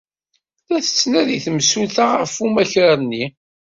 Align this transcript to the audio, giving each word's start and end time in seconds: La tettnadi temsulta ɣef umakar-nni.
La 0.69 0.77
tettnadi 0.85 1.37
temsulta 1.45 2.05
ɣef 2.19 2.33
umakar-nni. 2.45 3.23